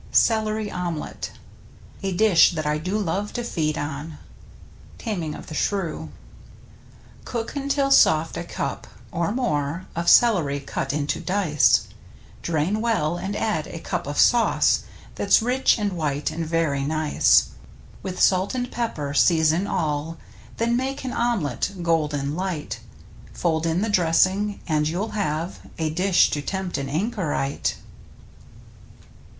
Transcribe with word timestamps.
nJT 0.01 0.13
A— 0.13 0.15
CELERY 0.15 0.71
OMELETTE 0.71 1.31
^ 2.03 2.03
<ii*A 2.03 2.55
that 2.55 2.65
I 2.65 2.79
do 2.79 2.97
love 2.97 3.33
to 3.33 3.43
feed 3.43 3.77
on.— 3.77 4.17
Taming 5.05 5.35
of 5.35 5.45
the 5.45 5.53
Shrew. 5.53 6.09
Cook 7.23 7.55
until 7.55 7.91
soft 7.91 8.35
a 8.35 8.43
cup— 8.43 8.87
or 9.11 9.31
more— 9.31 9.85
Of 9.95 10.09
celery 10.09 10.59
cut 10.59 10.91
into 10.91 11.19
dice, 11.19 11.83
Drain 12.41 12.81
well, 12.81 13.17
and 13.17 13.35
add 13.35 13.67
a 13.67 13.77
cup 13.79 14.07
of 14.07 14.17
sauce 14.17 14.85
That's 15.13 15.39
rich, 15.39 15.77
and 15.77 15.93
white, 15.93 16.31
and 16.31 16.47
ver>^ 16.49 16.83
nice. 16.87 17.49
With 18.01 18.19
salt 18.19 18.55
and 18.55 18.71
pepper 18.71 19.13
season 19.13 19.67
all, 19.67 20.17
Then 20.57 20.75
make 20.75 21.03
an 21.03 21.13
omelette, 21.13 21.73
golden 21.83 22.35
light— 22.35 22.79
Fold 23.33 23.67
in 23.67 23.83
the 23.83 23.87
dressing, 23.89 24.61
and 24.67 24.87
you'll 24.87 25.09
have 25.11 25.59
A 25.77 25.91
dish 25.91 26.31
to 26.31 26.41
tempt 26.41 26.79
an 26.79 26.89
anchorite. 26.89 27.75